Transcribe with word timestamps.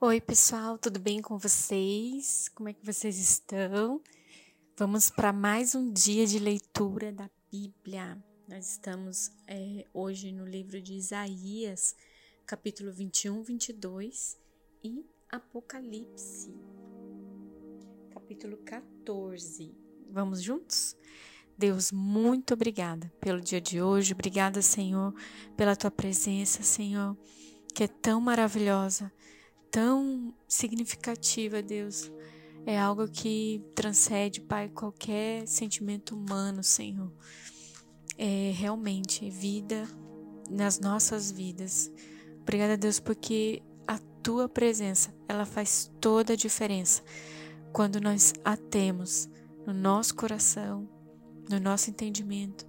Oi, 0.00 0.20
pessoal, 0.20 0.78
tudo 0.78 1.00
bem 1.00 1.20
com 1.20 1.36
vocês? 1.36 2.48
Como 2.54 2.68
é 2.68 2.72
que 2.72 2.86
vocês 2.86 3.18
estão? 3.18 4.00
Vamos 4.76 5.10
para 5.10 5.32
mais 5.32 5.74
um 5.74 5.92
dia 5.92 6.24
de 6.24 6.38
leitura 6.38 7.10
da 7.10 7.28
Bíblia. 7.50 8.16
Nós 8.46 8.70
estamos 8.70 9.32
é, 9.44 9.84
hoje 9.92 10.30
no 10.30 10.46
livro 10.46 10.80
de 10.80 10.92
Isaías, 10.94 11.96
capítulo 12.46 12.92
21, 12.92 13.42
22 13.42 14.38
e 14.84 15.04
Apocalipse, 15.28 16.54
capítulo 18.12 18.56
14. 18.58 19.74
Vamos 20.12 20.40
juntos? 20.40 20.96
Deus, 21.58 21.90
muito 21.90 22.54
obrigada 22.54 23.12
pelo 23.20 23.40
dia 23.40 23.60
de 23.60 23.82
hoje. 23.82 24.14
Obrigada, 24.14 24.62
Senhor, 24.62 25.12
pela 25.56 25.74
tua 25.74 25.90
presença, 25.90 26.62
Senhor, 26.62 27.18
que 27.74 27.82
é 27.82 27.88
tão 27.88 28.20
maravilhosa 28.20 29.12
tão 29.70 30.34
significativa, 30.46 31.62
Deus. 31.62 32.10
É 32.66 32.78
algo 32.78 33.08
que 33.08 33.62
transcende, 33.74 34.40
Pai, 34.40 34.68
qualquer 34.68 35.46
sentimento 35.46 36.14
humano, 36.14 36.62
Senhor. 36.62 37.12
É 38.16 38.52
realmente 38.54 39.30
vida 39.30 39.88
nas 40.50 40.78
nossas 40.78 41.30
vidas. 41.30 41.90
Obrigada, 42.42 42.76
Deus, 42.76 42.98
porque 42.98 43.62
a 43.86 43.98
tua 44.22 44.48
presença, 44.48 45.14
ela 45.28 45.46
faz 45.46 45.90
toda 46.00 46.32
a 46.32 46.36
diferença 46.36 47.02
quando 47.72 48.00
nós 48.00 48.32
a 48.44 48.56
temos 48.56 49.28
no 49.66 49.72
nosso 49.72 50.14
coração, 50.14 50.88
no 51.48 51.60
nosso 51.60 51.90
entendimento, 51.90 52.66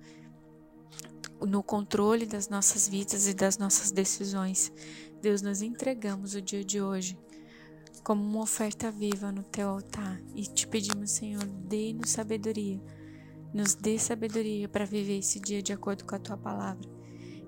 no 1.42 1.64
controle 1.64 2.26
das 2.26 2.50
nossas 2.50 2.88
vidas 2.88 3.28
e 3.28 3.34
das 3.34 3.58
nossas 3.58 3.92
decisões. 3.92 4.72
Deus, 5.22 5.42
nós 5.42 5.62
entregamos 5.62 6.34
o 6.34 6.42
dia 6.42 6.64
de 6.64 6.82
hoje 6.82 7.18
como 8.04 8.24
uma 8.24 8.42
oferta 8.42 8.90
viva 8.90 9.32
no 9.32 9.44
teu 9.44 9.68
altar 9.68 10.22
e 10.34 10.44
te 10.44 10.66
pedimos, 10.66 11.12
Senhor, 11.12 11.46
dê-nos 11.46 12.12
sabedoria, 12.12 12.82
nos 13.54 13.76
dê 13.76 14.00
sabedoria 14.00 14.70
para 14.70 14.86
viver 14.86 15.20
esse 15.20 15.40
dia 15.40 15.62
de 15.62 15.74
acordo 15.74 16.06
com 16.06 16.16
a 16.16 16.20
tua 16.20 16.38
palavra. 16.38 16.88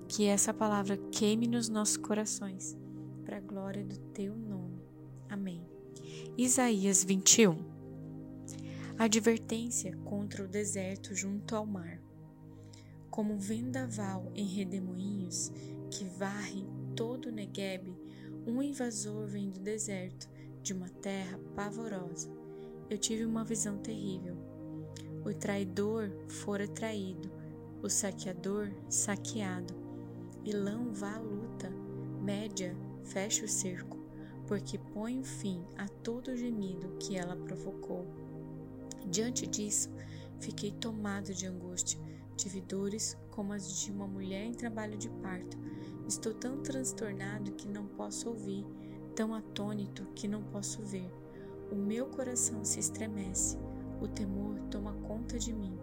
Que 0.06 0.26
essa 0.26 0.52
palavra 0.52 0.98
queime 1.10 1.46
nos 1.46 1.70
nossos 1.70 1.96
corações, 1.96 2.76
para 3.24 3.38
a 3.38 3.40
glória 3.40 3.82
do 3.82 3.96
teu 3.96 4.36
nome. 4.36 4.82
Amém. 5.30 5.66
Isaías 6.36 7.02
21 7.02 7.56
Advertência 8.98 9.96
contra 10.04 10.44
o 10.44 10.48
deserto 10.48 11.14
junto 11.14 11.56
ao 11.56 11.64
mar. 11.64 11.98
Como 13.10 13.32
um 13.32 13.38
vendaval 13.38 14.30
em 14.34 14.46
redemoinhos 14.46 15.50
que 15.90 16.04
varre 16.04 16.66
todo 16.94 17.26
o 17.26 17.32
Negueb, 17.32 17.94
um 18.46 18.62
invasor 18.62 19.26
vem 19.26 19.50
do 19.50 19.60
deserto, 19.60 20.28
de 20.62 20.72
uma 20.72 20.88
terra 20.88 21.38
pavorosa. 21.54 22.30
Eu 22.88 22.98
tive 22.98 23.24
uma 23.24 23.44
visão 23.44 23.78
terrível. 23.78 24.36
O 25.24 25.32
traidor 25.32 26.10
fora 26.28 26.66
traído, 26.68 27.30
o 27.82 27.88
saqueador 27.88 28.70
saqueado. 28.88 29.74
Ilão 30.44 30.92
vá 30.92 31.14
à 31.14 31.20
luta, 31.20 31.70
média 32.20 32.76
fecha 33.04 33.44
o 33.44 33.48
cerco, 33.48 33.98
porque 34.46 34.78
põe 34.78 35.20
o 35.20 35.24
fim 35.24 35.64
a 35.76 35.88
todo 35.88 36.28
o 36.28 36.36
gemido 36.36 36.96
que 36.98 37.16
ela 37.16 37.36
provocou. 37.36 38.06
Diante 39.08 39.46
disso, 39.46 39.90
fiquei 40.40 40.72
tomado 40.72 41.32
de 41.32 41.46
angústia, 41.46 42.00
tive 42.36 42.60
dores 42.60 43.16
como 43.30 43.52
as 43.52 43.80
de 43.80 43.90
uma 43.90 44.06
mulher 44.06 44.44
em 44.44 44.54
trabalho 44.54 44.96
de 44.96 45.08
parto 45.08 45.56
Estou 46.06 46.34
tão 46.34 46.62
transtornado 46.62 47.52
que 47.52 47.68
não 47.68 47.86
posso 47.86 48.28
ouvir, 48.28 48.66
tão 49.14 49.34
atônito 49.34 50.06
que 50.14 50.26
não 50.26 50.42
posso 50.42 50.82
ver. 50.82 51.10
O 51.70 51.74
meu 51.74 52.06
coração 52.06 52.64
se 52.64 52.80
estremece, 52.80 53.56
o 54.00 54.08
temor 54.08 54.58
toma 54.70 54.92
conta 55.06 55.38
de 55.38 55.52
mim. 55.52 55.78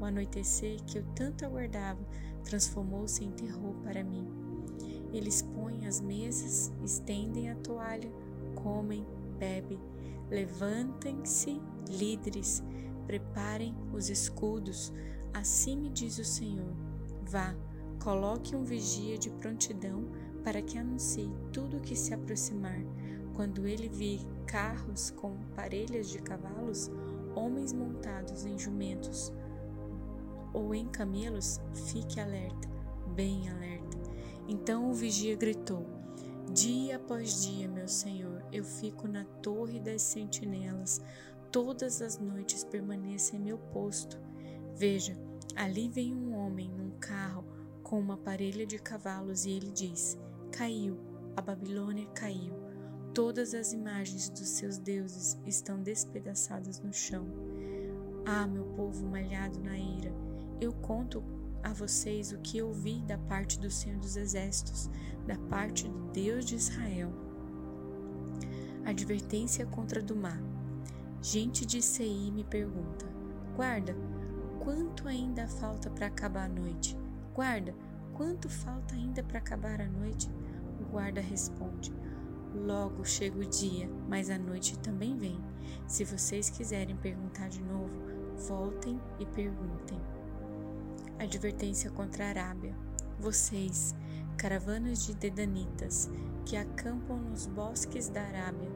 O 0.00 0.04
anoitecer 0.04 0.82
que 0.84 0.98
eu 0.98 1.04
tanto 1.14 1.44
aguardava 1.44 2.00
transformou-se 2.44 3.24
em 3.24 3.30
terror 3.30 3.74
para 3.82 4.02
mim. 4.02 4.26
Eles 5.12 5.42
põem 5.42 5.86
as 5.86 6.00
mesas, 6.00 6.72
estendem 6.82 7.50
a 7.50 7.54
toalha, 7.56 8.10
comem, 8.54 9.06
bebem, 9.38 9.80
levantem-se 10.30 11.60
líderes, 11.88 12.62
preparem 13.06 13.74
os 13.92 14.08
escudos. 14.08 14.92
Assim 15.32 15.76
me 15.76 15.90
diz 15.90 16.18
o 16.18 16.24
Senhor: 16.24 16.72
Vá, 17.22 17.54
Coloque 18.02 18.56
um 18.56 18.64
vigia 18.64 19.18
de 19.18 19.28
prontidão 19.28 20.08
para 20.42 20.62
que 20.62 20.78
anuncie 20.78 21.30
tudo 21.52 21.76
o 21.76 21.80
que 21.80 21.94
se 21.94 22.14
aproximar. 22.14 22.80
Quando 23.34 23.66
ele 23.66 23.90
vir 23.90 24.20
carros 24.46 25.10
com 25.10 25.36
parelhas 25.54 26.08
de 26.08 26.18
cavalos, 26.18 26.90
homens 27.34 27.74
montados 27.74 28.46
em 28.46 28.58
jumentos 28.58 29.30
ou 30.54 30.74
em 30.74 30.86
camelos, 30.86 31.60
fique 31.74 32.18
alerta, 32.18 32.68
bem 33.14 33.50
alerta. 33.50 33.98
Então 34.48 34.90
o 34.90 34.94
vigia 34.94 35.36
gritou: 35.36 35.86
Dia 36.54 36.96
após 36.96 37.42
dia, 37.42 37.68
meu 37.68 37.86
senhor, 37.86 38.42
eu 38.50 38.64
fico 38.64 39.06
na 39.06 39.24
torre 39.42 39.78
das 39.78 40.00
sentinelas. 40.00 41.02
Todas 41.52 42.00
as 42.00 42.18
noites 42.18 42.64
permaneço 42.64 43.36
em 43.36 43.40
meu 43.40 43.58
posto. 43.58 44.18
Veja, 44.74 45.14
ali 45.54 45.86
vem 45.86 46.14
um 46.14 46.34
homem 46.34 46.70
num 46.70 46.90
carro 46.98 47.59
com 47.90 47.98
uma 47.98 48.16
parelha 48.16 48.64
de 48.64 48.78
cavalos 48.78 49.44
e 49.44 49.50
ele 49.50 49.72
diz: 49.72 50.16
Caiu, 50.52 50.96
a 51.36 51.42
Babilônia 51.42 52.06
caiu. 52.14 52.54
Todas 53.12 53.52
as 53.52 53.72
imagens 53.72 54.28
dos 54.28 54.48
seus 54.48 54.78
deuses 54.78 55.36
estão 55.44 55.82
despedaçadas 55.82 56.80
no 56.80 56.92
chão. 56.92 57.26
Ah, 58.24 58.46
meu 58.46 58.62
povo 58.76 59.04
malhado 59.04 59.58
na 59.58 59.76
ira, 59.76 60.14
eu 60.60 60.72
conto 60.72 61.20
a 61.64 61.72
vocês 61.72 62.30
o 62.30 62.38
que 62.38 62.62
ouvi 62.62 63.02
da 63.02 63.18
parte 63.18 63.58
do 63.58 63.68
Senhor 63.68 63.98
dos 63.98 64.16
Exércitos, 64.16 64.88
da 65.26 65.36
parte 65.48 65.88
do 65.88 66.12
Deus 66.12 66.44
de 66.44 66.54
Israel. 66.54 67.10
Advertência 68.84 69.66
contra 69.66 70.00
Dumá. 70.00 70.38
Gente 71.20 71.66
de 71.66 71.82
Sei 71.82 72.30
me 72.30 72.44
pergunta: 72.44 73.04
Guarda, 73.56 73.96
quanto 74.60 75.08
ainda 75.08 75.48
falta 75.48 75.90
para 75.90 76.06
acabar 76.06 76.44
a 76.44 76.48
noite? 76.48 76.99
Guarda, 77.40 77.74
quanto 78.12 78.50
falta 78.50 78.94
ainda 78.94 79.22
para 79.22 79.38
acabar 79.38 79.80
a 79.80 79.88
noite? 79.88 80.30
O 80.78 80.84
guarda 80.84 81.22
responde: 81.22 81.90
Logo 82.54 83.02
chega 83.02 83.38
o 83.38 83.46
dia, 83.46 83.88
mas 84.06 84.28
a 84.28 84.36
noite 84.36 84.78
também 84.80 85.16
vem. 85.16 85.40
Se 85.86 86.04
vocês 86.04 86.50
quiserem 86.50 86.94
perguntar 86.96 87.48
de 87.48 87.62
novo, 87.62 87.98
voltem 88.46 89.00
e 89.18 89.24
perguntem. 89.24 89.98
Advertência 91.18 91.90
contra 91.90 92.26
a 92.26 92.28
Arábia. 92.28 92.76
Vocês, 93.18 93.94
caravanas 94.36 95.06
de 95.06 95.14
dedanitas, 95.14 96.10
que 96.44 96.58
acampam 96.58 97.16
nos 97.16 97.46
bosques 97.46 98.10
da 98.10 98.20
Arábia, 98.20 98.70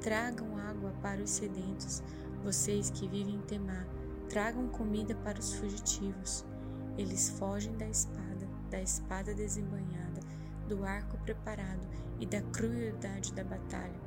tragam 0.00 0.56
água 0.56 0.90
para 1.02 1.22
os 1.22 1.28
sedentos. 1.28 2.02
Vocês 2.42 2.88
que 2.88 3.06
vivem 3.06 3.34
em 3.34 3.42
Temá, 3.42 3.86
tragam 4.26 4.68
comida 4.68 5.14
para 5.16 5.38
os 5.38 5.52
fugitivos. 5.52 6.46
Eles 6.96 7.28
fogem 7.30 7.76
da 7.76 7.88
espada, 7.88 8.48
da 8.70 8.80
espada 8.80 9.34
desembanhada, 9.34 10.20
do 10.68 10.84
arco 10.84 11.18
preparado 11.18 11.86
e 12.18 12.26
da 12.26 12.40
crueldade 12.42 13.32
da 13.32 13.44
batalha. 13.44 14.00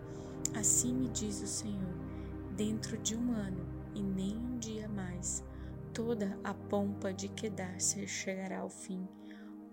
Assim 0.55 0.94
me 0.94 1.09
diz 1.09 1.41
o 1.41 1.47
Senhor: 1.47 1.94
dentro 2.55 2.97
de 2.97 3.16
um 3.16 3.31
ano 3.31 3.66
e 3.95 4.01
nem 4.01 4.35
um 4.38 4.57
dia 4.57 4.88
mais, 4.89 5.44
toda 5.94 6.39
a 6.44 6.53
pompa 6.53 7.13
de 7.13 7.29
Quedar 7.29 7.79
chegará 7.79 8.59
ao 8.59 8.69
fim. 8.69 9.07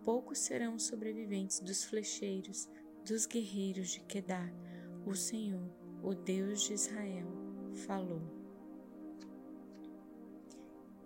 Poucos 0.05 0.39
serão 0.39 0.79
sobreviventes 0.79 1.61
dos 1.61 1.85
flecheiros, 1.85 2.69
dos 3.05 3.27
guerreiros 3.27 3.89
de 3.89 4.01
Quedar. 4.01 4.53
O 5.05 5.15
Senhor, 5.15 5.69
o 6.03 6.15
Deus 6.15 6.63
de 6.63 6.75
Israel, 6.75 7.27
falou. 7.87 8.36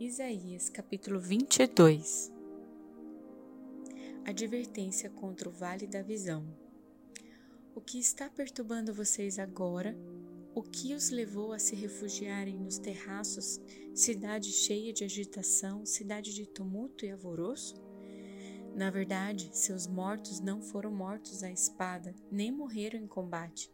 Isaías 0.00 0.70
capítulo 0.70 1.20
22 1.20 2.32
Advertência 4.25 5.11
contra 5.11 5.47
o 5.47 5.52
Vale 5.52 5.87
da 5.87 6.00
Visão 6.00 6.43
O 7.75 7.82
que 7.82 7.99
está 7.99 8.31
perturbando 8.31 8.94
vocês 8.94 9.38
agora? 9.38 9.94
O 10.55 10.62
que 10.62 10.94
os 10.94 11.11
levou 11.11 11.52
a 11.52 11.58
se 11.58 11.76
refugiarem 11.76 12.58
nos 12.58 12.79
terraços, 12.79 13.61
cidade 13.94 14.50
cheia 14.50 14.91
de 14.91 15.05
agitação, 15.05 15.85
cidade 15.85 16.35
de 16.35 16.47
tumulto 16.47 17.05
e 17.05 17.11
alvoroço? 17.11 17.75
Na 18.75 18.88
verdade, 18.88 19.50
seus 19.52 19.87
mortos 19.87 20.41
não 20.41 20.62
foram 20.62 20.91
mortos 20.91 21.43
à 21.43 21.52
espada, 21.52 22.14
nem 22.32 22.50
morreram 22.50 22.99
em 22.99 23.06
combate. 23.06 23.70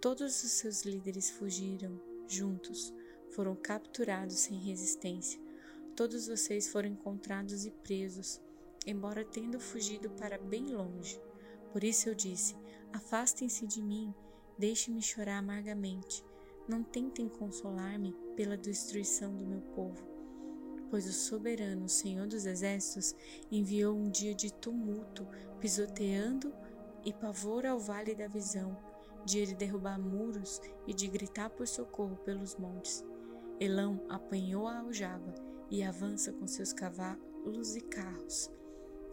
Todos 0.00 0.44
os 0.44 0.52
seus 0.52 0.84
líderes 0.84 1.28
fugiram 1.28 2.00
juntos, 2.28 2.94
foram 3.30 3.56
capturados 3.56 4.36
sem 4.36 4.60
resistência 4.60 5.44
Todos 5.96 6.28
vocês 6.28 6.68
foram 6.68 6.90
encontrados 6.90 7.64
e 7.64 7.70
presos, 7.70 8.40
embora 8.86 9.24
tendo 9.24 9.58
fugido 9.58 10.10
para 10.10 10.36
bem 10.38 10.66
longe. 10.66 11.18
Por 11.72 11.82
isso 11.82 12.08
eu 12.08 12.14
disse: 12.14 12.54
Afastem-se 12.92 13.66
de 13.66 13.82
mim, 13.82 14.14
Deixe-me 14.58 15.02
chorar 15.02 15.38
amargamente. 15.38 16.24
Não 16.66 16.82
tentem 16.82 17.28
consolar-me 17.28 18.14
pela 18.34 18.56
destruição 18.56 19.36
do 19.36 19.46
meu 19.46 19.60
povo. 19.60 20.02
Pois 20.88 21.06
o 21.06 21.12
soberano, 21.12 21.88
Senhor 21.88 22.26
dos 22.26 22.46
Exércitos, 22.46 23.14
enviou 23.50 23.94
um 23.94 24.08
dia 24.08 24.34
de 24.34 24.52
tumulto, 24.52 25.26
pisoteando 25.60 26.54
e 27.04 27.12
pavor 27.12 27.66
ao 27.66 27.78
vale 27.78 28.14
da 28.14 28.28
visão, 28.28 28.76
dia 29.26 29.44
de 29.44 29.54
derrubar 29.54 29.98
muros 29.98 30.60
e 30.86 30.94
de 30.94 31.06
gritar 31.06 31.50
por 31.50 31.68
socorro 31.68 32.16
pelos 32.16 32.56
montes. 32.56 33.04
Elão 33.60 34.00
apanhou 34.08 34.66
a 34.66 34.78
aljava 34.78 35.55
e 35.70 35.82
avança 35.82 36.32
com 36.32 36.46
seus 36.46 36.72
cavalos 36.72 37.76
e 37.76 37.80
carros. 37.80 38.50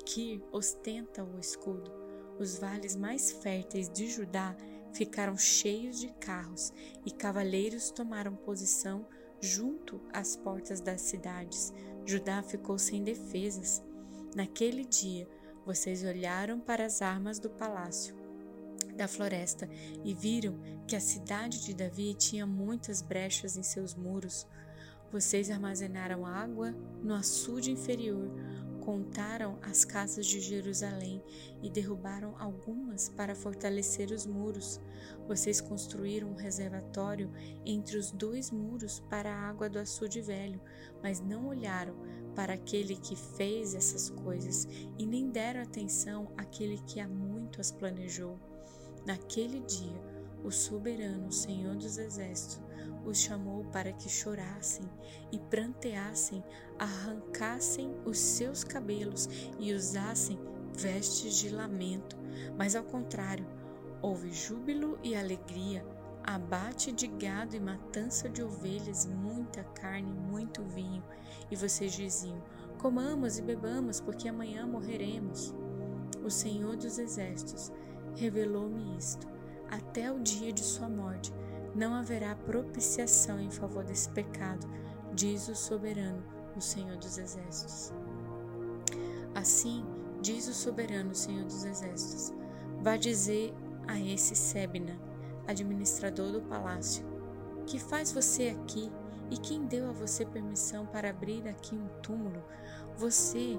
Kir 0.06 0.44
ostenta 0.52 1.24
o 1.24 1.40
escudo. 1.40 1.92
Os 2.40 2.58
vales 2.58 2.96
mais 2.96 3.32
férteis 3.32 3.90
de 3.90 4.10
Judá 4.10 4.56
ficaram 4.94 5.38
cheios 5.38 6.00
de 6.00 6.10
carros 6.14 6.72
e 7.06 7.12
cavaleiros 7.12 7.92
tomaram 7.92 8.36
posição 8.36 9.06
junto 9.40 10.02
às 10.12 10.36
portas 10.36 10.82
das 10.82 11.02
cidades. 11.02 11.74
Judá 12.06 12.42
ficou 12.44 12.78
sem 12.78 13.04
defesas. 13.04 13.82
Naquele 14.36 14.86
dia, 14.86 15.28
vocês 15.66 16.04
olharam 16.04 16.60
para 16.60 16.86
as 16.86 17.02
armas 17.02 17.40
do 17.40 17.50
palácio 17.50 18.24
da 18.96 19.08
floresta 19.08 19.68
e 20.04 20.14
viram 20.14 20.60
que 20.88 20.96
a 20.96 21.00
cidade 21.00 21.64
de 21.66 21.74
Davi 21.74 22.14
tinha 22.14 22.46
muitas 22.46 23.02
brechas 23.02 23.58
em 23.58 23.64
seus 23.64 23.96
muros. 23.96 24.48
Vocês 25.14 25.52
armazenaram 25.52 26.26
água 26.26 26.72
no 27.04 27.14
açude 27.14 27.70
inferior, 27.70 28.32
contaram 28.82 29.60
as 29.62 29.86
casas 29.86 30.26
de 30.26 30.40
Jerusalém 30.42 31.24
e 31.62 31.70
derrubaram 31.70 32.36
algumas 32.40 33.10
para 33.10 33.36
fortalecer 33.36 34.10
os 34.10 34.26
muros. 34.26 34.82
Vocês 35.28 35.62
construíram 35.62 36.30
um 36.30 36.36
reservatório 36.36 37.32
entre 37.64 37.96
os 37.96 38.10
dois 38.10 38.50
muros 38.50 39.02
para 39.02 39.32
a 39.32 39.50
água 39.50 39.70
do 39.70 39.78
açude 39.78 40.20
velho, 40.20 40.60
mas 41.04 41.22
não 41.22 41.46
olharam 41.46 41.94
para 42.34 42.56
aquele 42.56 42.96
que 42.96 43.16
fez 43.16 43.76
essas 43.76 44.10
coisas 44.10 44.68
e 44.98 45.06
nem 45.06 45.30
deram 45.30 45.62
atenção 45.62 46.34
àquele 46.36 46.80
que 46.88 47.00
há 47.00 47.08
muito 47.08 47.62
as 47.62 47.72
planejou. 47.72 48.40
Naquele 49.06 49.60
dia, 49.60 50.13
o 50.44 50.52
soberano 50.52 51.32
Senhor 51.32 51.76
dos 51.76 51.98
Exércitos 51.98 52.62
os 53.06 53.20
chamou 53.20 53.66
para 53.66 53.92
que 53.92 54.10
chorassem 54.10 54.90
e 55.32 55.40
pranteassem, 55.40 56.44
arrancassem 56.80 57.94
os 58.06 58.18
seus 58.18 58.64
cabelos 58.64 59.28
e 59.60 59.74
usassem 59.74 60.40
vestes 60.74 61.36
de 61.36 61.50
lamento. 61.50 62.18
Mas 62.58 62.76
ao 62.76 62.84
contrário, 62.84 63.46
houve 64.02 64.32
júbilo 64.32 64.98
e 65.04 65.16
alegria, 65.16 65.86
abate 66.24 66.92
de 66.92 67.08
gado 67.08 67.56
e 67.56 67.60
matança 67.60 68.30
de 68.30 68.42
ovelhas, 68.42 69.06
muita 69.06 69.64
carne, 69.64 70.14
muito 70.14 70.64
vinho. 70.64 71.04
E 71.52 71.56
vocês 71.56 71.94
diziam: 71.94 72.42
Comamos 72.80 73.38
e 73.38 73.42
bebamos, 73.42 74.00
porque 74.00 74.30
amanhã 74.30 74.66
morreremos. 74.66 75.54
O 76.24 76.30
Senhor 76.30 76.78
dos 76.78 76.98
Exércitos 76.98 77.72
revelou-me 78.16 78.98
isto. 78.98 79.33
Até 79.74 80.12
o 80.12 80.20
dia 80.20 80.54
de 80.54 80.62
sua 80.62 80.88
morte, 80.88 81.34
não 81.74 81.96
haverá 81.96 82.36
propiciação 82.36 83.40
em 83.40 83.50
favor 83.50 83.84
desse 83.84 84.08
pecado, 84.08 84.70
diz 85.16 85.48
o 85.48 85.56
soberano, 85.56 86.24
o 86.56 86.62
Senhor 86.62 86.96
dos 86.96 87.18
Exércitos. 87.18 87.92
Assim, 89.34 89.84
diz 90.22 90.48
o 90.48 90.54
soberano 90.54 91.16
Senhor 91.16 91.46
dos 91.46 91.66
Exércitos: 91.66 92.32
Vá 92.84 92.98
dizer 92.98 93.52
a 93.88 94.00
esse 94.00 94.36
Sebna, 94.36 94.96
administrador 95.48 96.32
do 96.32 96.42
palácio, 96.44 97.04
que 97.66 97.80
faz 97.80 98.12
você 98.12 98.50
aqui 98.50 98.92
e 99.32 99.38
quem 99.38 99.66
deu 99.66 99.90
a 99.90 99.92
você 99.92 100.24
permissão 100.24 100.86
para 100.86 101.10
abrir 101.10 101.48
aqui 101.48 101.74
um 101.74 101.88
túmulo? 102.04 102.44
Você 102.96 103.58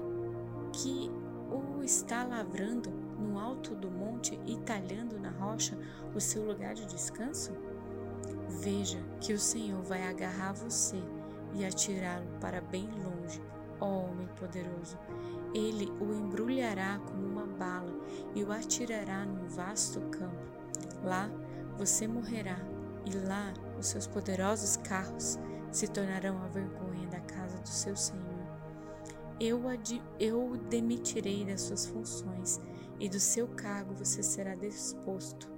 que 0.71 1.11
o 1.51 1.83
está 1.83 2.23
lavrando 2.23 3.04
no 3.17 3.39
alto 3.39 3.75
do 3.75 3.89
monte 3.89 4.39
e 4.45 4.57
talhando 4.57 5.19
na 5.19 5.29
rocha 5.29 5.77
o 6.13 6.19
seu 6.19 6.45
lugar 6.45 6.73
de 6.73 6.85
descanso? 6.85 7.51
Veja 8.61 8.99
que 9.19 9.33
o 9.33 9.39
Senhor 9.39 9.81
vai 9.83 10.07
agarrar 10.07 10.53
você 10.53 11.01
e 11.53 11.65
atirá-lo 11.65 12.27
para 12.39 12.61
bem 12.61 12.89
longe, 13.03 13.41
ó 13.79 14.05
homem 14.05 14.27
poderoso. 14.39 14.97
Ele 15.53 15.91
o 16.01 16.13
embrulhará 16.13 16.99
como 17.05 17.25
uma 17.25 17.45
bala 17.45 17.93
e 18.33 18.43
o 18.43 18.51
atirará 18.51 19.25
num 19.25 19.47
vasto 19.47 20.01
campo. 20.09 20.43
Lá 21.03 21.29
você 21.77 22.07
morrerá, 22.07 22.57
e 23.05 23.15
lá 23.27 23.53
os 23.79 23.87
seus 23.87 24.07
poderosos 24.07 24.77
carros 24.77 25.37
se 25.71 25.87
tornarão 25.87 26.41
a 26.41 26.47
vergonha 26.47 27.07
da 27.07 27.19
casa 27.19 27.57
do 27.59 27.69
seu 27.69 27.95
Senhor. 27.95 28.23
Eu, 29.39 29.61
eu 30.19 30.51
o 30.51 30.57
demitirei 30.57 31.43
das 31.43 31.61
suas 31.61 31.85
funções, 31.85 32.59
e 32.99 33.09
do 33.09 33.19
seu 33.19 33.47
cargo 33.47 33.93
você 33.93 34.23
será 34.23 34.55
disposto. 34.55 35.51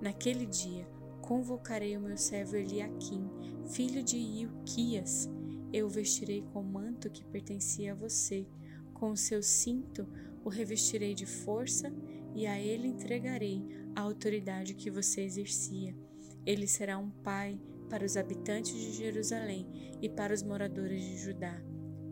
Naquele 0.00 0.46
dia, 0.46 0.86
convocarei 1.20 1.96
o 1.96 2.00
meu 2.00 2.16
servo 2.16 2.56
Eliaquim, 2.56 3.28
filho 3.66 4.02
de 4.02 4.16
Ilquias. 4.16 5.28
Eu 5.72 5.86
o 5.86 5.90
vestirei 5.90 6.42
com 6.52 6.60
o 6.60 6.64
manto 6.64 7.10
que 7.10 7.24
pertencia 7.24 7.92
a 7.92 7.96
você. 7.96 8.46
Com 8.92 9.10
o 9.10 9.16
seu 9.16 9.42
cinto 9.42 10.06
o 10.44 10.48
revestirei 10.48 11.14
de 11.14 11.26
força 11.26 11.92
e 12.34 12.46
a 12.46 12.60
ele 12.60 12.88
entregarei 12.88 13.64
a 13.96 14.00
autoridade 14.02 14.74
que 14.74 14.90
você 14.90 15.22
exercia. 15.22 15.96
Ele 16.44 16.66
será 16.66 16.98
um 16.98 17.10
pai 17.10 17.58
para 17.88 18.04
os 18.04 18.16
habitantes 18.16 18.74
de 18.74 18.92
Jerusalém 18.92 19.66
e 20.02 20.08
para 20.08 20.34
os 20.34 20.42
moradores 20.42 21.02
de 21.02 21.16
Judá. 21.16 21.62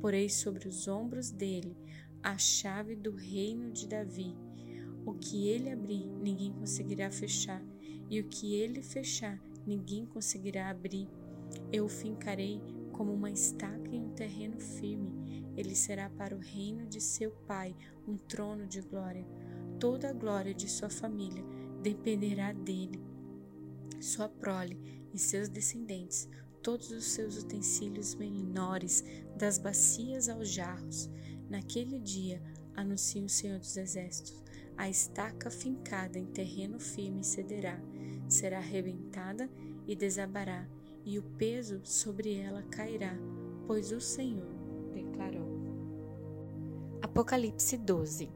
Porei 0.00 0.28
sobre 0.28 0.66
os 0.68 0.88
ombros 0.88 1.30
dele 1.30 1.76
a 2.22 2.38
chave 2.38 2.94
do 2.96 3.14
reino 3.14 3.70
de 3.70 3.86
Davi. 3.86 4.34
O 5.04 5.14
que 5.14 5.48
ele 5.48 5.70
abrir, 5.70 6.06
ninguém 6.06 6.52
conseguirá 6.52 7.10
fechar, 7.10 7.62
e 8.08 8.20
o 8.20 8.24
que 8.24 8.54
ele 8.54 8.82
fechar, 8.82 9.42
ninguém 9.66 10.06
conseguirá 10.06 10.70
abrir. 10.70 11.08
Eu 11.72 11.86
o 11.86 11.88
fincarei 11.88 12.60
como 12.92 13.12
uma 13.12 13.30
estaca 13.30 13.88
em 13.90 14.04
um 14.04 14.10
terreno 14.10 14.60
firme. 14.60 15.44
Ele 15.56 15.74
será 15.74 16.08
para 16.10 16.36
o 16.36 16.40
reino 16.40 16.86
de 16.86 17.00
seu 17.00 17.30
pai 17.46 17.74
um 18.06 18.16
trono 18.16 18.66
de 18.66 18.80
glória. 18.80 19.26
Toda 19.80 20.10
a 20.10 20.12
glória 20.12 20.54
de 20.54 20.68
sua 20.70 20.88
família 20.88 21.44
dependerá 21.82 22.52
dele. 22.52 23.00
Sua 24.00 24.28
prole 24.28 24.78
e 25.12 25.18
seus 25.18 25.48
descendentes, 25.48 26.28
todos 26.62 26.90
os 26.90 27.04
seus 27.06 27.42
utensílios 27.42 28.14
menores, 28.14 29.04
das 29.36 29.58
bacias 29.58 30.28
aos 30.28 30.48
jarros. 30.48 31.10
Naquele 31.50 31.98
dia, 31.98 32.40
anuncia 32.74 33.24
o 33.24 33.28
Senhor 33.28 33.58
dos 33.58 33.76
Exércitos, 33.76 34.42
a 34.82 34.88
estaca 34.88 35.48
fincada 35.48 36.18
em 36.18 36.26
terreno 36.26 36.80
firme 36.80 37.22
cederá, 37.22 37.80
será 38.28 38.58
arrebentada 38.58 39.48
e 39.86 39.94
desabará, 39.94 40.66
e 41.04 41.20
o 41.20 41.22
peso 41.22 41.80
sobre 41.84 42.34
ela 42.34 42.64
cairá, 42.64 43.16
pois 43.64 43.92
o 43.92 44.00
Senhor 44.00 44.52
declarou. 44.92 45.46
Apocalipse 47.00 47.76
12 47.76 48.28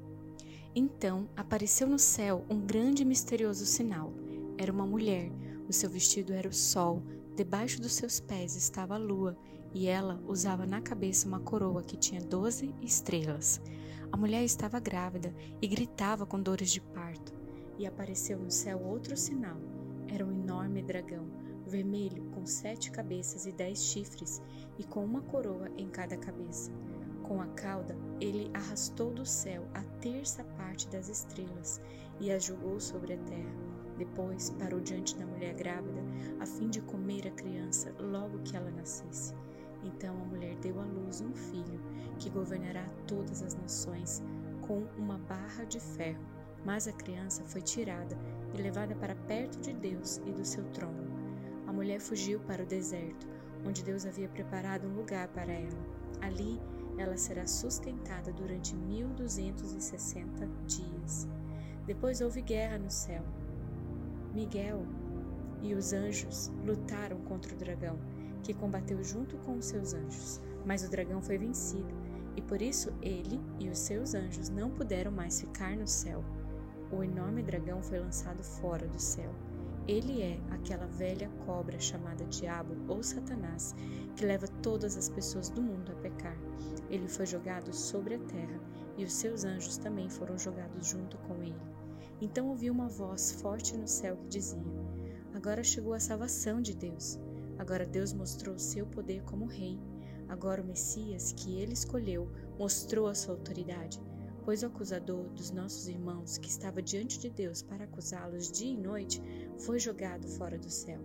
Então 0.72 1.28
apareceu 1.34 1.88
no 1.88 1.98
céu 1.98 2.46
um 2.48 2.60
grande 2.60 3.02
e 3.02 3.04
misterioso 3.04 3.66
sinal. 3.66 4.12
Era 4.56 4.70
uma 4.70 4.86
mulher, 4.86 5.32
o 5.68 5.72
seu 5.72 5.90
vestido 5.90 6.32
era 6.32 6.48
o 6.48 6.54
sol, 6.54 7.02
debaixo 7.34 7.80
dos 7.80 7.94
seus 7.94 8.20
pés 8.20 8.54
estava 8.54 8.94
a 8.94 8.98
lua, 8.98 9.36
e 9.74 9.88
ela 9.88 10.22
usava 10.28 10.64
na 10.64 10.80
cabeça 10.80 11.26
uma 11.26 11.40
coroa 11.40 11.82
que 11.82 11.96
tinha 11.96 12.20
doze 12.20 12.72
estrelas. 12.80 13.60
A 14.12 14.16
mulher 14.16 14.44
estava 14.44 14.80
grávida 14.80 15.34
e 15.60 15.66
gritava 15.66 16.24
com 16.24 16.40
dores 16.40 16.70
de 16.70 16.80
parto. 16.80 17.34
E 17.78 17.86
apareceu 17.86 18.38
no 18.38 18.50
céu 18.50 18.80
outro 18.82 19.16
sinal. 19.16 19.58
Era 20.08 20.24
um 20.24 20.32
enorme 20.32 20.82
dragão, 20.82 21.26
vermelho, 21.66 22.24
com 22.30 22.46
sete 22.46 22.90
cabeças 22.90 23.44
e 23.46 23.52
dez 23.52 23.84
chifres, 23.84 24.40
e 24.78 24.84
com 24.84 25.04
uma 25.04 25.20
coroa 25.22 25.68
em 25.76 25.88
cada 25.88 26.16
cabeça. 26.16 26.70
Com 27.24 27.40
a 27.40 27.46
cauda, 27.48 27.96
ele 28.20 28.50
arrastou 28.54 29.12
do 29.12 29.26
céu 29.26 29.66
a 29.74 29.82
terça 30.00 30.44
parte 30.56 30.88
das 30.88 31.08
estrelas 31.08 31.80
e 32.20 32.30
as 32.30 32.44
jogou 32.44 32.78
sobre 32.78 33.14
a 33.14 33.18
terra. 33.18 33.54
Depois 33.98 34.50
parou 34.50 34.80
diante 34.80 35.16
da 35.16 35.26
mulher 35.26 35.54
grávida, 35.54 36.00
a 36.38 36.46
fim 36.46 36.68
de 36.68 36.80
comer 36.82 37.26
a 37.26 37.32
criança 37.32 37.92
logo 37.98 38.38
que 38.44 38.56
ela 38.56 38.70
nascesse. 38.70 39.34
Então 39.82 40.14
a 40.14 40.24
mulher 40.24 40.54
deu 40.56 40.78
à 40.80 40.84
luz 40.84 41.20
um 41.20 41.34
filho, 41.34 41.80
que 42.18 42.30
governará 42.30 42.84
todas 43.06 43.42
as 43.42 43.54
nações, 43.54 44.22
com 44.66 44.84
uma 44.98 45.18
barra 45.18 45.64
de 45.64 45.80
ferro. 45.80 46.24
Mas 46.64 46.88
a 46.88 46.92
criança 46.92 47.44
foi 47.44 47.62
tirada 47.62 48.16
e 48.54 48.60
levada 48.60 48.94
para 48.94 49.14
perto 49.14 49.60
de 49.60 49.72
Deus 49.72 50.18
e 50.26 50.32
do 50.32 50.44
seu 50.44 50.64
trono. 50.70 51.06
A 51.66 51.72
mulher 51.72 52.00
fugiu 52.00 52.40
para 52.40 52.62
o 52.62 52.66
deserto, 52.66 53.26
onde 53.64 53.84
Deus 53.84 54.04
havia 54.04 54.28
preparado 54.28 54.86
um 54.86 54.94
lugar 54.94 55.28
para 55.28 55.52
ela. 55.52 55.86
Ali 56.20 56.60
ela 56.98 57.16
será 57.16 57.46
sustentada 57.46 58.32
durante 58.32 58.74
1260 58.74 60.48
dias. 60.66 61.28
Depois 61.86 62.20
houve 62.20 62.40
guerra 62.40 62.78
no 62.78 62.90
céu. 62.90 63.22
Miguel, 64.34 64.84
e 65.62 65.74
os 65.74 65.92
anjos 65.92 66.50
lutaram 66.64 67.18
contra 67.22 67.54
o 67.54 67.56
dragão, 67.56 67.98
que 68.42 68.54
combateu 68.54 69.02
junto 69.02 69.36
com 69.38 69.56
os 69.56 69.66
seus 69.66 69.94
anjos. 69.94 70.40
Mas 70.66 70.82
o 70.82 70.90
dragão 70.90 71.22
foi 71.22 71.38
vencido, 71.38 71.94
e 72.36 72.42
por 72.42 72.60
isso 72.60 72.92
ele 73.00 73.40
e 73.58 73.68
os 73.68 73.78
seus 73.78 74.14
anjos 74.14 74.50
não 74.50 74.68
puderam 74.68 75.12
mais 75.12 75.40
ficar 75.40 75.76
no 75.76 75.86
céu. 75.86 76.22
O 76.92 77.02
enorme 77.02 77.42
dragão 77.42 77.82
foi 77.82 78.00
lançado 78.00 78.42
fora 78.42 78.86
do 78.86 79.00
céu. 79.00 79.32
Ele 79.88 80.20
é 80.20 80.40
aquela 80.50 80.86
velha 80.86 81.30
cobra 81.46 81.78
chamada 81.78 82.24
Diabo 82.24 82.74
ou 82.88 83.02
Satanás, 83.04 83.74
que 84.16 84.26
leva 84.26 84.48
todas 84.60 84.96
as 84.96 85.08
pessoas 85.08 85.48
do 85.48 85.62
mundo 85.62 85.92
a 85.92 85.94
pecar. 85.94 86.36
Ele 86.90 87.08
foi 87.08 87.24
jogado 87.24 87.72
sobre 87.72 88.16
a 88.16 88.18
terra, 88.18 88.60
e 88.98 89.04
os 89.04 89.12
seus 89.12 89.44
anjos 89.44 89.76
também 89.78 90.10
foram 90.10 90.36
jogados 90.36 90.88
junto 90.88 91.16
com 91.18 91.42
ele. 91.42 91.60
Então 92.20 92.48
ouvi 92.48 92.70
uma 92.70 92.88
voz 92.88 93.32
forte 93.40 93.76
no 93.76 93.86
céu 93.86 94.16
que 94.16 94.28
dizia: 94.28 94.60
Agora 95.34 95.62
chegou 95.62 95.94
a 95.94 96.00
salvação 96.00 96.60
de 96.60 96.74
Deus. 96.74 97.18
Agora 97.58 97.86
Deus 97.86 98.12
mostrou 98.12 98.58
seu 98.58 98.86
poder 98.86 99.22
como 99.22 99.46
rei. 99.46 99.78
Agora 100.28 100.62
o 100.62 100.66
Messias 100.66 101.32
que 101.32 101.58
ele 101.58 101.72
escolheu 101.72 102.30
mostrou 102.58 103.06
a 103.06 103.14
sua 103.14 103.34
autoridade. 103.34 104.00
Pois 104.44 104.62
o 104.62 104.66
acusador 104.66 105.28
dos 105.30 105.50
nossos 105.50 105.88
irmãos, 105.88 106.38
que 106.38 106.48
estava 106.48 106.80
diante 106.80 107.18
de 107.18 107.28
Deus 107.28 107.62
para 107.62 107.84
acusá-los 107.84 108.50
dia 108.50 108.72
e 108.72 108.76
noite, 108.76 109.20
foi 109.58 109.78
jogado 109.78 110.26
fora 110.26 110.58
do 110.58 110.70
céu. 110.70 111.00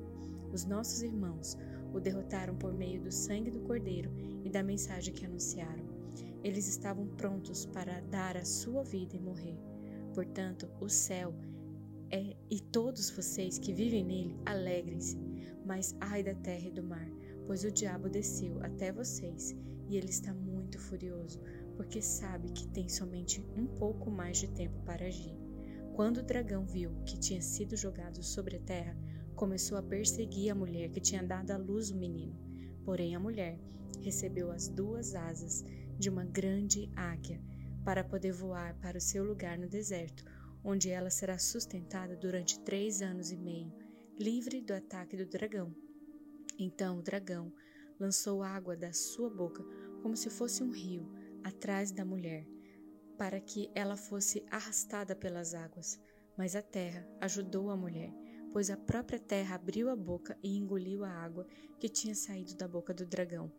Os 0.53 0.65
nossos 0.65 1.01
irmãos 1.01 1.57
o 1.93 1.99
derrotaram 1.99 2.55
por 2.55 2.73
meio 2.73 3.01
do 3.01 3.11
sangue 3.11 3.51
do 3.51 3.61
Cordeiro 3.61 4.11
e 4.43 4.49
da 4.49 4.63
mensagem 4.63 5.13
que 5.13 5.25
anunciaram. 5.25 5.83
Eles 6.43 6.67
estavam 6.67 7.07
prontos 7.07 7.65
para 7.65 8.01
dar 8.01 8.37
a 8.37 8.45
sua 8.45 8.83
vida 8.83 9.15
e 9.15 9.19
morrer. 9.19 9.57
Portanto, 10.13 10.69
o 10.79 10.89
céu 10.89 11.33
é, 12.09 12.35
e 12.49 12.59
todos 12.59 13.09
vocês 13.09 13.57
que 13.57 13.73
vivem 13.73 14.03
nele, 14.03 14.35
alegrem-se. 14.45 15.17
Mas 15.65 15.95
ai 16.01 16.21
da 16.21 16.33
terra 16.33 16.67
e 16.67 16.71
do 16.71 16.83
mar, 16.83 17.07
pois 17.51 17.65
o 17.65 17.69
diabo 17.69 18.07
desceu 18.07 18.63
até 18.63 18.93
vocês 18.93 19.53
e 19.89 19.97
ele 19.97 20.09
está 20.09 20.33
muito 20.33 20.79
furioso, 20.79 21.37
porque 21.75 22.01
sabe 22.01 22.49
que 22.49 22.65
tem 22.65 22.87
somente 22.87 23.45
um 23.57 23.67
pouco 23.67 24.09
mais 24.09 24.37
de 24.37 24.47
tempo 24.47 24.79
para 24.85 25.07
agir. 25.07 25.35
Quando 25.93 26.19
o 26.19 26.23
dragão 26.23 26.65
viu 26.65 26.91
que 27.05 27.19
tinha 27.19 27.41
sido 27.41 27.75
jogado 27.75 28.23
sobre 28.23 28.55
a 28.55 28.61
terra, 28.61 28.97
começou 29.35 29.77
a 29.77 29.83
perseguir 29.83 30.49
a 30.49 30.55
mulher 30.55 30.91
que 30.91 31.01
tinha 31.01 31.21
dado 31.21 31.51
à 31.51 31.57
luz 31.57 31.91
o 31.91 31.97
menino. 31.97 32.39
Porém, 32.85 33.15
a 33.15 33.19
mulher 33.19 33.59
recebeu 34.01 34.49
as 34.49 34.69
duas 34.69 35.13
asas 35.13 35.65
de 35.99 36.09
uma 36.09 36.23
grande 36.23 36.89
águia 36.95 37.43
para 37.83 38.01
poder 38.01 38.31
voar 38.31 38.79
para 38.79 38.97
o 38.97 39.01
seu 39.01 39.25
lugar 39.25 39.57
no 39.57 39.67
deserto, 39.67 40.23
onde 40.63 40.89
ela 40.89 41.09
será 41.09 41.37
sustentada 41.37 42.15
durante 42.15 42.61
três 42.61 43.01
anos 43.01 43.29
e 43.29 43.35
meio, 43.35 43.73
livre 44.17 44.61
do 44.61 44.73
ataque 44.73 45.17
do 45.17 45.25
dragão. 45.25 45.75
Então 46.63 46.99
o 46.99 47.01
dragão 47.01 47.51
lançou 47.99 48.43
água 48.43 48.77
da 48.77 48.93
sua 48.93 49.27
boca 49.31 49.63
como 50.03 50.15
se 50.15 50.29
fosse 50.29 50.61
um 50.61 50.69
rio 50.69 51.11
atrás 51.43 51.91
da 51.91 52.05
mulher, 52.05 52.45
para 53.17 53.39
que 53.41 53.71
ela 53.73 53.97
fosse 53.97 54.45
arrastada 54.51 55.15
pelas 55.15 55.55
águas. 55.55 55.99
Mas 56.37 56.55
a 56.55 56.61
terra 56.61 57.03
ajudou 57.19 57.71
a 57.71 57.75
mulher, 57.75 58.13
pois 58.53 58.69
a 58.69 58.77
própria 58.77 59.17
terra 59.19 59.55
abriu 59.55 59.89
a 59.89 59.95
boca 59.95 60.37
e 60.43 60.55
engoliu 60.55 61.03
a 61.03 61.09
água 61.09 61.47
que 61.79 61.89
tinha 61.89 62.13
saído 62.13 62.53
da 62.53 62.67
boca 62.67 62.93
do 62.93 63.07
dragão. 63.07 63.51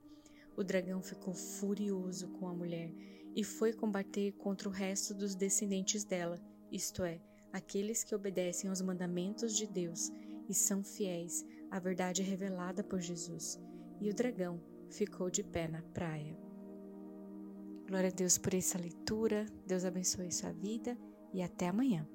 O 0.57 0.63
dragão 0.63 1.03
ficou 1.03 1.35
furioso 1.35 2.29
com 2.29 2.47
a 2.47 2.55
mulher 2.55 2.95
e 3.35 3.43
foi 3.43 3.73
combater 3.73 4.31
contra 4.35 4.69
o 4.69 4.73
resto 4.73 5.13
dos 5.13 5.35
descendentes 5.35 6.05
dela, 6.05 6.41
isto 6.71 7.03
é, 7.03 7.21
aqueles 7.53 8.05
que 8.05 8.15
obedecem 8.15 8.71
aos 8.71 8.81
mandamentos 8.81 9.57
de 9.57 9.67
Deus 9.67 10.13
e 10.49 10.55
são 10.55 10.85
fiéis 10.85 11.45
à 11.73 11.79
verdade 11.79 12.23
revelada 12.23 12.85
por 12.85 13.01
Jesus. 13.01 13.59
E 13.99 14.11
o 14.11 14.15
dragão 14.15 14.61
ficou 14.91 15.31
de 15.31 15.43
pé 15.43 15.67
na 15.67 15.81
praia. 15.81 16.37
Glória 17.89 18.11
a 18.11 18.13
Deus 18.13 18.37
por 18.37 18.53
essa 18.53 18.79
leitura. 18.79 19.47
Deus 19.67 19.87
abençoe 19.87 20.31
sua 20.31 20.53
vida 20.53 20.97
e 21.33 21.43
até 21.43 21.69
amanhã. 21.69 22.07